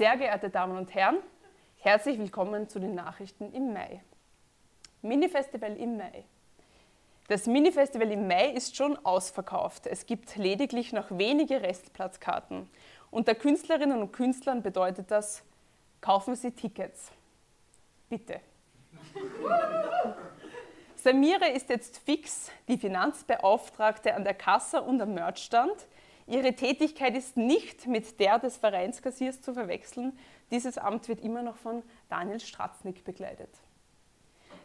[0.00, 1.18] Sehr geehrte Damen und Herren,
[1.76, 4.02] herzlich willkommen zu den Nachrichten im Mai.
[5.02, 6.24] Mini-Festival im Mai.
[7.28, 9.86] Das Mini-Festival im Mai ist schon ausverkauft.
[9.86, 12.70] Es gibt lediglich noch wenige Restplatzkarten.
[13.10, 15.42] Unter Künstlerinnen und Künstlern bedeutet das,
[16.00, 17.12] kaufen Sie Tickets.
[18.08, 18.40] Bitte.
[20.94, 25.86] Samira ist jetzt fix die Finanzbeauftragte an der Kasse und am Merchstand.
[26.30, 30.16] Ihre Tätigkeit ist nicht mit der des Vereinskassiers zu verwechseln.
[30.52, 33.50] Dieses Amt wird immer noch von Daniel Stratznik begleitet.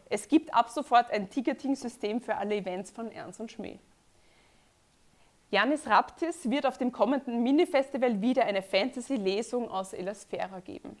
[0.08, 3.80] Es gibt ab sofort ein Ticketing-System für alle Events von Ernst und Schmäh.
[5.50, 10.96] Janis Raptis wird auf dem kommenden Mini-Festival wieder eine Fantasy-Lesung aus Elasphera geben.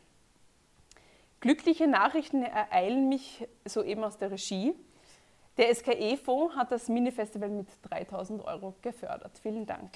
[1.38, 4.74] Glückliche Nachrichten ereilen mich soeben aus der Regie.
[5.58, 9.38] Der SKE-Fonds hat das Mini-Festival mit 3000 Euro gefördert.
[9.40, 9.92] Vielen Dank.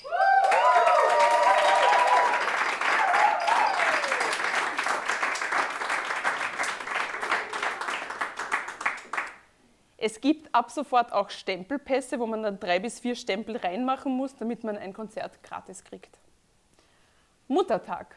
[10.02, 14.34] Es gibt ab sofort auch Stempelpässe, wo man dann drei bis vier Stempel reinmachen muss,
[14.34, 16.18] damit man ein Konzert gratis kriegt.
[17.48, 18.16] Muttertag.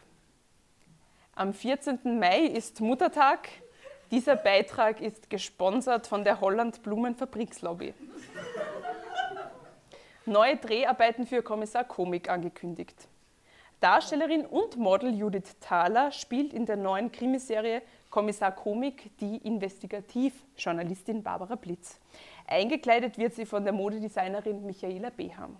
[1.35, 1.99] Am 14.
[2.19, 3.49] Mai ist Muttertag.
[4.11, 7.93] Dieser Beitrag ist gesponsert von der Holland Blumen Fabrikslobby.
[10.25, 13.09] Neue Dreharbeiten für Kommissar Komik angekündigt.
[13.83, 21.55] Darstellerin und Model Judith Thaler spielt in der neuen Krimiserie Kommissar Komik die Investigativjournalistin Barbara
[21.55, 21.99] Blitz.
[22.47, 25.57] Eingekleidet wird sie von der Modedesignerin Michaela Beham.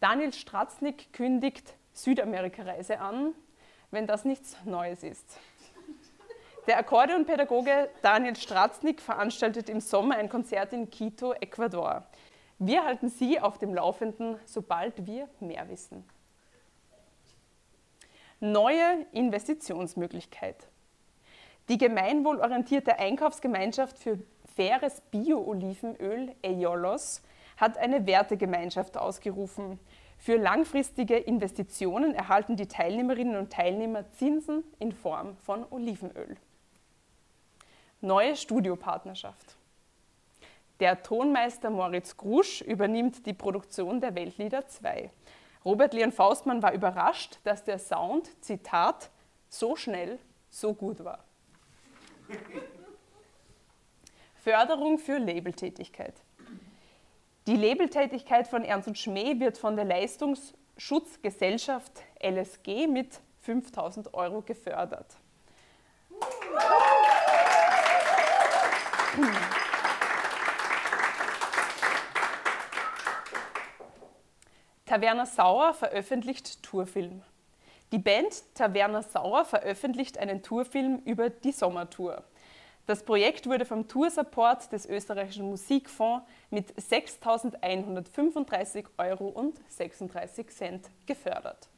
[0.00, 3.32] Daniel Stratznik kündigt Südamerika-Reise an,
[3.90, 5.38] wenn das nichts Neues ist.
[6.66, 12.04] Der Akkordeonpädagoge Daniel Stratznik veranstaltet im Sommer ein Konzert in Quito, Ecuador.
[12.60, 16.04] Wir halten Sie auf dem Laufenden, sobald wir mehr wissen.
[18.40, 20.68] Neue Investitionsmöglichkeit.
[21.68, 24.18] Die gemeinwohlorientierte Einkaufsgemeinschaft für
[24.56, 27.22] faires Bio-Olivenöl EOLOS
[27.58, 29.78] hat eine Wertegemeinschaft ausgerufen.
[30.16, 36.36] Für langfristige Investitionen erhalten die Teilnehmerinnen und Teilnehmer Zinsen in Form von Olivenöl.
[38.00, 39.57] Neue Studiopartnerschaft.
[40.80, 45.10] Der Tonmeister Moritz Grusch übernimmt die Produktion der Weltlieder 2.
[45.64, 49.10] Robert Leon Faustmann war überrascht, dass der Sound, Zitat,
[49.48, 51.24] so schnell, so gut war.
[54.36, 56.14] Förderung für Labeltätigkeit.
[57.48, 61.90] Die Labeltätigkeit von Ernst und Schmäh wird von der Leistungsschutzgesellschaft
[62.22, 65.16] LSG mit 5000 Euro gefördert.
[74.88, 77.20] Taverna Sauer veröffentlicht Tourfilm.
[77.92, 82.24] Die Band Taverna Sauer veröffentlicht einen Tourfilm über die Sommertour.
[82.86, 91.68] Das Projekt wurde vom Toursupport des österreichischen Musikfonds mit 6.135 Euro und 36 Cent gefördert.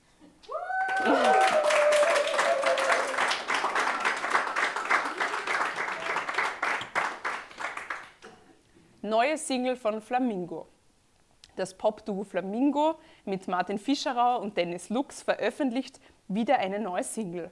[9.02, 10.68] Neue Single von Flamingo.
[11.60, 12.94] Das Pop-Duo Flamingo
[13.26, 17.50] mit Martin Fischerauer und Dennis Lux veröffentlicht wieder eine neue Single.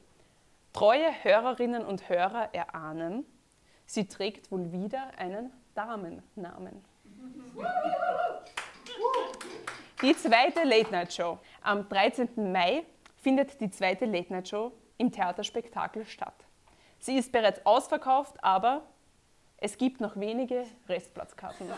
[0.73, 3.27] Treue Hörerinnen und Hörer erahnen,
[3.85, 6.83] sie trägt wohl wieder einen Damennamen.
[10.01, 11.39] Die zweite Late Night Show.
[11.61, 12.51] Am 13.
[12.51, 12.87] Mai
[13.19, 16.47] findet die zweite Late Night Show im Theaterspektakel statt.
[16.99, 18.85] Sie ist bereits ausverkauft, aber
[19.59, 21.71] es gibt noch wenige Restplatzkarten.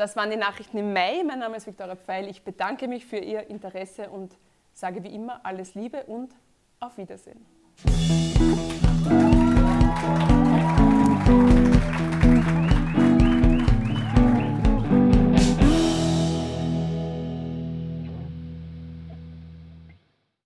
[0.00, 1.22] Das waren die Nachrichten im Mai.
[1.26, 2.26] Mein Name ist Viktoria Pfeil.
[2.26, 4.34] Ich bedanke mich für Ihr Interesse und
[4.72, 6.34] sage wie immer alles Liebe und
[6.78, 7.44] auf Wiedersehen.